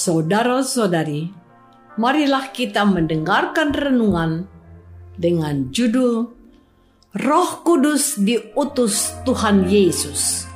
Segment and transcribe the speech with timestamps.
[0.00, 1.28] Saudara-saudari,
[2.00, 4.48] marilah kita mendengarkan renungan
[5.20, 6.24] dengan judul
[7.20, 10.49] Roh Kudus diutus Tuhan Yesus.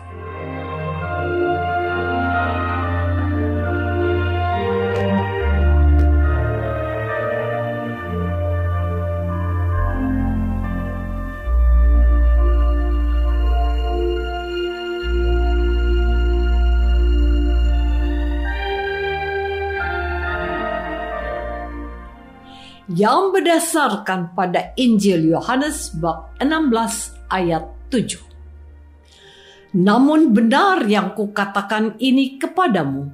[23.04, 29.76] Yang berdasarkan pada Injil Yohanes bab 16 ayat 7.
[29.76, 33.12] Namun benar yang kukatakan ini kepadamu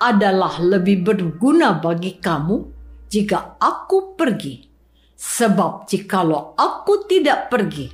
[0.00, 2.56] adalah lebih berguna bagi kamu
[3.12, 4.64] jika aku pergi.
[5.12, 7.92] Sebab jikalau aku tidak pergi,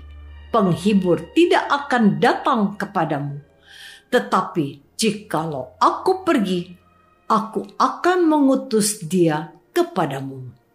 [0.54, 3.42] penghibur tidak akan datang kepadamu.
[4.06, 6.78] Tetapi jikalau aku pergi,
[7.26, 10.67] aku akan mengutus dia kepadamu.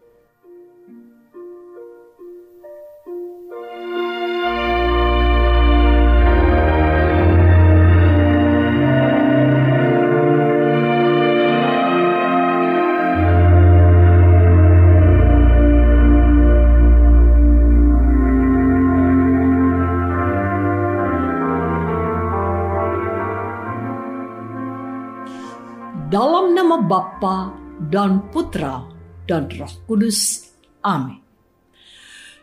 [26.54, 27.50] Nama Bapa
[27.90, 28.86] dan Putra
[29.26, 30.54] dan Roh Kudus.
[30.86, 31.18] Amin.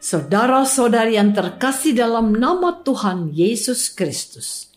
[0.03, 4.75] Saudara-saudari yang terkasih dalam nama Tuhan Yesus Kristus.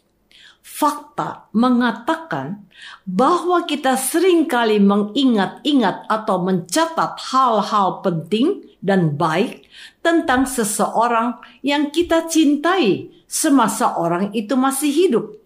[0.62, 2.70] Fakta mengatakan
[3.10, 9.66] bahwa kita sering kali mengingat-ingat atau mencatat hal-hal penting dan baik
[10.06, 15.43] tentang seseorang yang kita cintai semasa orang itu masih hidup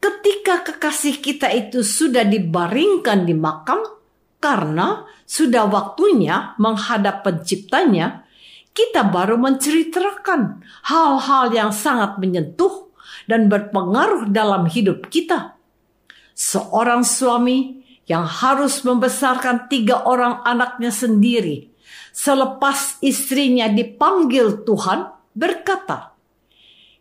[0.00, 3.84] ketika kekasih kita itu sudah dibaringkan di makam
[4.40, 8.24] karena sudah waktunya menghadap penciptanya,
[8.72, 12.88] kita baru menceritakan hal-hal yang sangat menyentuh
[13.28, 15.54] dan berpengaruh dalam hidup kita.
[16.32, 21.70] Seorang suami yang harus membesarkan tiga orang anaknya sendiri
[22.10, 26.09] selepas istrinya dipanggil Tuhan berkata,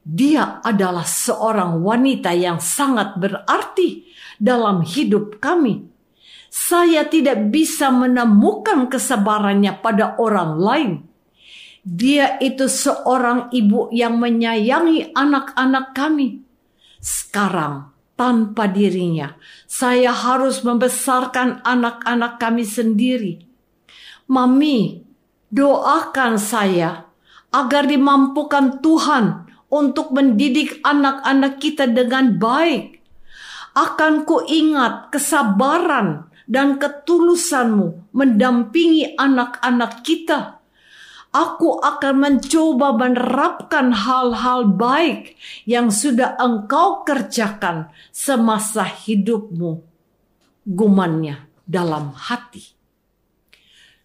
[0.04, 4.08] dia adalah seorang wanita yang sangat berarti
[4.40, 5.86] dalam hidup kami.
[6.50, 10.92] Saya tidak bisa menemukan kesabarannya pada orang lain.
[11.86, 16.42] Dia itu seorang ibu yang menyayangi anak-anak kami.
[17.00, 19.38] Sekarang, tanpa dirinya,
[19.70, 23.46] saya harus membesarkan anak-anak kami sendiri.
[24.28, 25.06] Mami,
[25.54, 27.08] doakan saya
[27.50, 33.00] agar dimampukan Tuhan untuk mendidik anak-anak kita dengan baik.
[33.78, 40.58] Akan ku ingat kesabaran dan ketulusanmu mendampingi anak-anak kita.
[41.30, 45.38] Aku akan mencoba menerapkan hal-hal baik
[45.70, 49.86] yang sudah engkau kerjakan semasa hidupmu.
[50.70, 52.62] gumannya dalam hati.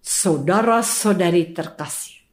[0.01, 2.25] Saudara-saudari terkasih,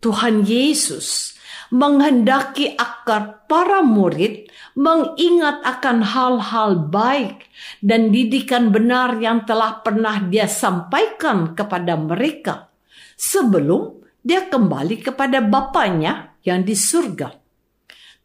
[0.00, 1.33] Tuhan Yesus
[1.74, 4.46] menghendaki agar para murid
[4.78, 7.50] mengingat akan hal-hal baik
[7.82, 12.70] dan didikan benar yang telah pernah dia sampaikan kepada mereka
[13.18, 17.34] sebelum dia kembali kepada Bapaknya yang di surga.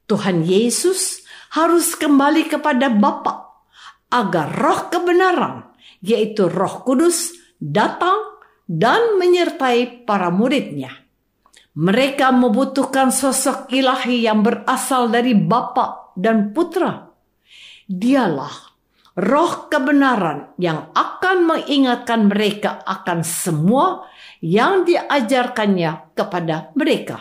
[0.06, 1.26] Tuhan Yesus
[1.58, 3.66] harus kembali kepada Bapa
[4.10, 5.70] agar roh kebenaran,
[6.02, 8.18] yaitu roh kudus, datang
[8.66, 11.09] dan menyertai para muridnya.
[11.78, 17.14] Mereka membutuhkan sosok ilahi yang berasal dari Bapa dan Putra.
[17.86, 18.70] Dialah
[19.20, 24.08] roh kebenaran yang akan mengingatkan mereka akan semua
[24.40, 27.20] yang diajarkannya kepada mereka.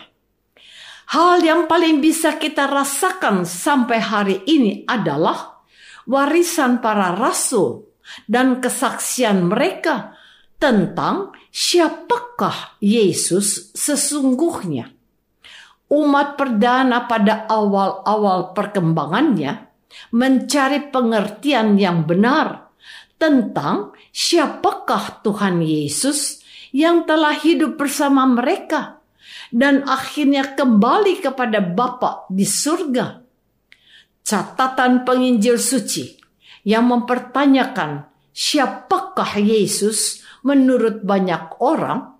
[1.08, 5.64] Hal yang paling bisa kita rasakan sampai hari ini adalah
[6.04, 7.88] warisan para rasul
[8.28, 10.12] dan kesaksian mereka
[10.60, 14.94] tentang siapakah Yesus sesungguhnya.
[15.90, 19.66] Umat perdana pada awal-awal perkembangannya
[20.14, 22.70] mencari pengertian yang benar
[23.19, 29.02] tentang siapakah Tuhan Yesus yang telah hidup bersama mereka
[29.50, 33.25] dan akhirnya kembali kepada Bapa di surga.
[34.22, 36.20] Catatan penginjil suci
[36.69, 42.16] yang mempertanyakan siapakah Yesus menurut banyak orang,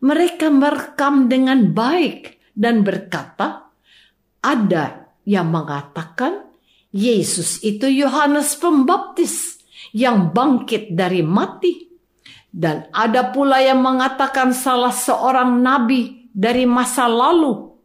[0.00, 3.68] mereka merekam dengan baik dan berkata,
[4.40, 6.48] ada yang mengatakan
[6.96, 9.60] Yesus itu Yohanes Pembaptis
[9.92, 11.84] yang bangkit dari mati.
[12.56, 17.76] Dan ada pula yang mengatakan salah seorang nabi dari masa lalu.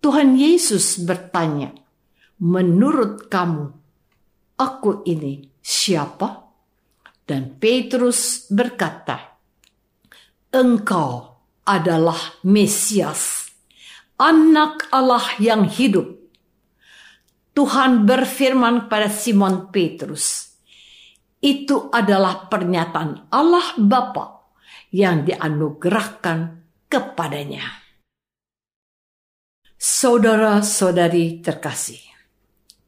[0.00, 1.76] Tuhan Yesus bertanya,
[2.40, 3.68] "Menurut kamu,
[4.56, 6.45] aku ini siapa?"
[7.26, 9.34] Dan Petrus berkata,
[10.54, 13.50] "Engkau adalah Mesias,
[14.14, 16.06] Anak Allah yang hidup."
[17.50, 20.54] Tuhan berfirman pada Simon Petrus,
[21.42, 24.36] "Itu adalah pernyataan Allah Bapa
[24.94, 26.38] yang dianugerahkan
[26.86, 27.84] kepadanya.
[29.76, 32.00] Saudara-saudari terkasih,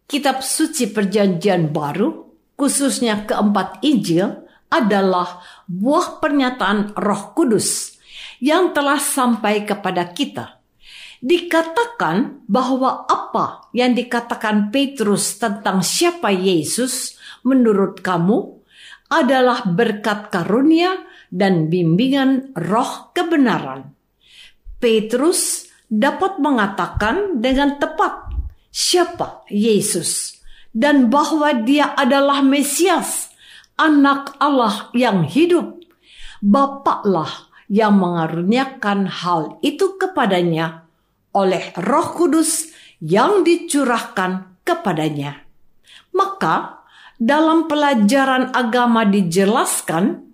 [0.09, 2.28] kitab suci Perjanjian Baru,
[2.59, 7.97] khususnya keempat Injil, adalah buah pernyataan Roh Kudus
[8.43, 10.61] yang telah sampai kepada kita.
[11.19, 18.63] Dikatakan bahwa apa yang dikatakan Petrus tentang siapa Yesus menurut kamu
[19.11, 20.95] adalah berkat karunia
[21.33, 23.99] dan bimbingan roh kebenaran.
[24.79, 28.31] Petrus dapat mengatakan dengan tepat
[28.71, 30.38] siapa Yesus
[30.79, 33.35] dan bahwa dia adalah Mesias,
[33.75, 35.83] anak Allah yang hidup.
[36.39, 40.87] Bapaklah yang mengaruniakan hal itu kepadanya
[41.35, 42.71] oleh Roh Kudus
[43.03, 45.43] yang dicurahkan kepadanya.
[46.15, 46.87] Maka,
[47.19, 50.31] dalam pelajaran agama dijelaskan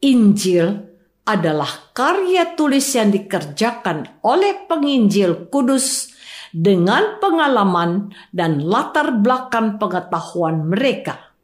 [0.00, 0.88] Injil
[1.28, 6.15] adalah karya tulis yang dikerjakan oleh penginjil kudus
[6.54, 11.34] dengan pengalaman dan latar belakang pengetahuan mereka.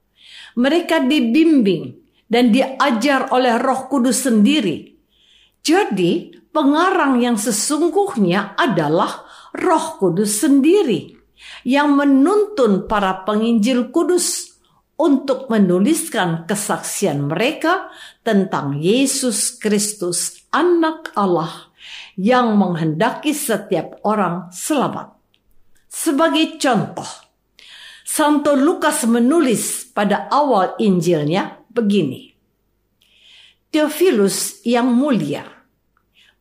[0.59, 1.97] Mereka dibimbing
[2.29, 4.93] dan diajar oleh Roh Kudus sendiri.
[5.63, 9.25] Jadi, pengarang yang sesungguhnya adalah
[9.57, 11.13] Roh Kudus sendiri
[11.67, 14.59] yang menuntun para penginjil kudus
[14.99, 17.91] untuk menuliskan kesaksian mereka
[18.23, 21.72] tentang Yesus Kristus, Anak Allah
[22.17, 25.17] yang menghendaki setiap orang selamat.
[25.89, 27.09] Sebagai contoh,
[28.05, 32.33] Santo Lukas menulis pada awal Injilnya begini.
[33.73, 35.49] Theophilus yang mulia,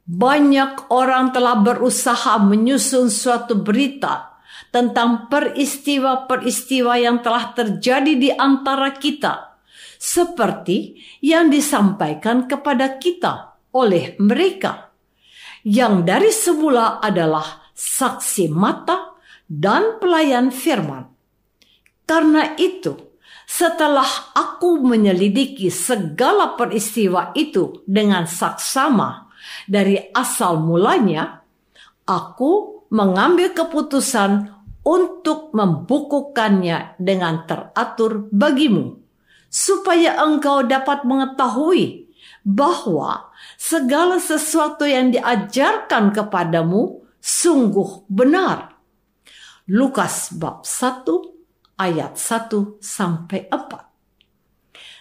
[0.04, 4.36] banyak orang telah berusaha menyusun suatu berita
[4.68, 9.60] tentang peristiwa-peristiwa yang telah terjadi di antara kita,
[9.96, 14.91] seperti yang disampaikan kepada kita oleh mereka,
[15.66, 21.10] yang dari semula adalah saksi mata dan pelayan firman.
[22.06, 22.98] Karena itu,
[23.48, 29.32] setelah aku menyelidiki segala peristiwa itu dengan saksama
[29.68, 31.44] dari asal mulanya,
[32.08, 34.52] aku mengambil keputusan
[34.82, 38.98] untuk membukukannya dengan teratur bagimu,
[39.48, 42.11] supaya engkau dapat mengetahui
[42.42, 48.82] bahwa segala sesuatu yang diajarkan kepadamu sungguh benar.
[49.70, 51.06] Lukas bab 1
[51.78, 53.92] ayat 1 sampai 4.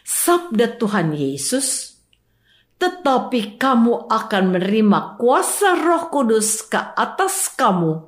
[0.04, 1.96] Sabda Tuhan Yesus,
[2.76, 8.04] tetapi kamu akan menerima kuasa Roh Kudus ke atas kamu,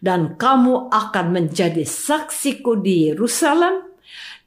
[0.00, 3.92] dan kamu akan menjadi saksiku di Yerusalem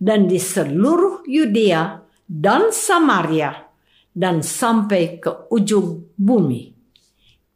[0.01, 3.72] dan di seluruh Yudea dan Samaria
[4.13, 6.69] dan sampai ke ujung bumi.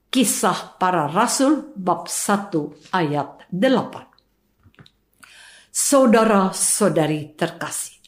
[0.10, 5.70] Kisah para Rasul bab 1 ayat 8.
[5.70, 8.02] Saudara-saudari terkasih,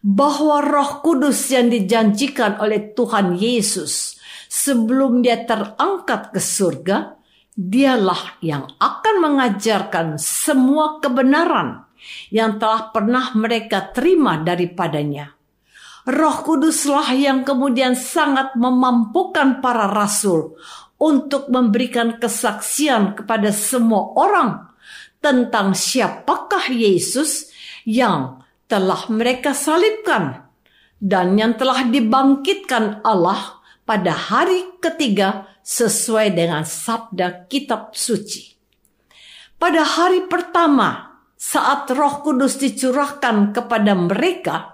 [0.00, 4.16] bahwa Roh Kudus yang dijanjikan oleh Tuhan Yesus
[4.48, 7.20] sebelum dia terangkat ke surga,
[7.56, 11.88] dialah yang akan mengajarkan semua kebenaran
[12.28, 15.32] yang telah pernah mereka terima daripadanya.
[16.04, 20.52] Roh Kuduslah yang kemudian sangat memampukan para rasul
[21.00, 24.68] untuk memberikan kesaksian kepada semua orang
[25.24, 27.48] tentang siapakah Yesus
[27.88, 30.44] yang telah mereka salibkan
[31.00, 38.52] dan yang telah dibangkitkan Allah pada hari ketiga sesuai dengan sabda kitab suci.
[39.56, 44.73] Pada hari pertama saat Roh Kudus dicurahkan kepada mereka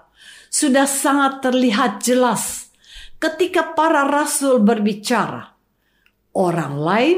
[0.51, 2.75] sudah sangat terlihat jelas
[3.15, 5.55] ketika para rasul berbicara.
[6.35, 7.17] Orang lain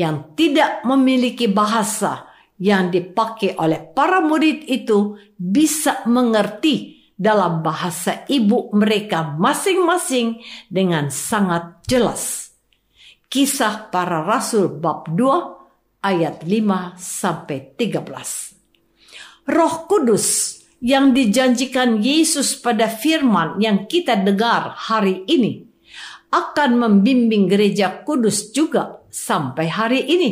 [0.00, 8.72] yang tidak memiliki bahasa yang dipakai oleh para murid itu bisa mengerti dalam bahasa ibu
[8.72, 12.54] mereka masing-masing dengan sangat jelas.
[13.28, 19.48] Kisah para Rasul bab 2 ayat 5 sampai 13.
[19.48, 25.62] Roh Kudus yang dijanjikan Yesus pada firman yang kita dengar hari ini
[26.34, 30.30] akan membimbing gereja kudus juga sampai hari ini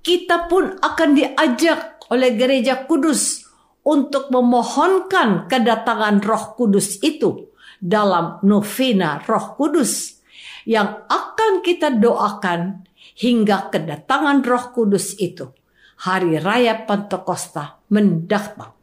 [0.00, 3.44] kita pun akan diajak oleh gereja kudus
[3.84, 10.24] untuk memohonkan kedatangan roh kudus itu dalam novena roh kudus
[10.64, 12.88] yang akan kita doakan
[13.20, 15.52] hingga kedatangan roh kudus itu
[16.00, 18.79] hari raya Pentakosta mendatang.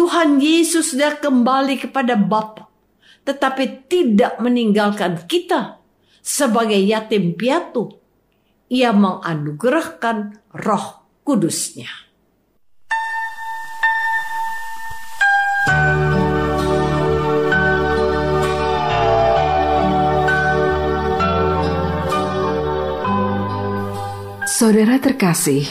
[0.00, 2.72] Tuhan Yesus sudah kembali kepada Bapa,
[3.20, 5.76] tetapi tidak meninggalkan kita
[6.24, 8.00] sebagai yatim piatu
[8.72, 11.92] ia menganugerahkan roh kudusnya.
[24.48, 25.68] Saudara terkasih,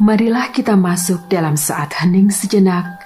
[0.00, 3.05] marilah kita masuk dalam saat hening sejenak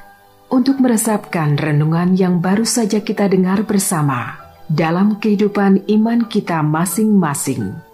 [0.50, 4.34] untuk meresapkan renungan yang baru saja kita dengar bersama
[4.66, 7.89] dalam kehidupan iman kita masing-masing.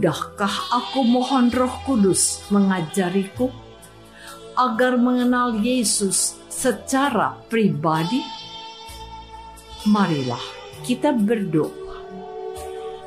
[0.00, 3.52] Sudahkah aku mohon Roh Kudus mengajariku
[4.56, 8.24] agar mengenal Yesus secara pribadi?
[9.84, 10.40] Marilah
[10.88, 12.00] kita berdoa.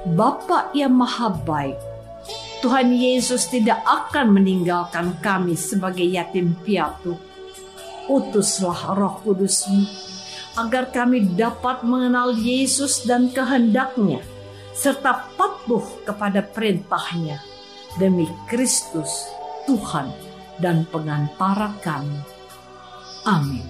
[0.06, 1.82] Bapa yang maha baik,
[2.62, 7.18] Tuhan Yesus tidak akan meninggalkan kami sebagai yatim piatu.
[8.06, 9.90] Utuslah roh kudusmu
[10.62, 14.22] agar kami dapat mengenal Yesus dan kehendaknya
[14.84, 17.40] serta patuh kepada perintahnya
[17.96, 19.32] demi Kristus
[19.64, 20.12] Tuhan
[20.60, 22.20] dan pengantara kami.
[23.24, 23.64] Amin.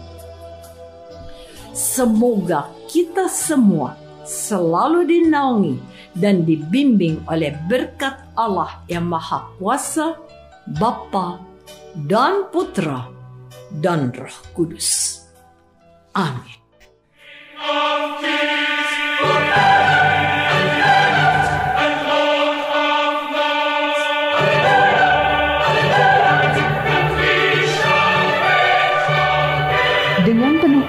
[1.69, 3.93] Semoga kita semua
[4.25, 5.77] selalu dinaungi
[6.17, 10.17] dan dibimbing oleh berkat Allah yang Maha Kuasa,
[10.81, 11.37] Bapa
[12.09, 13.05] dan Putra
[13.69, 15.21] dan Roh Kudus.
[16.17, 16.57] Amin.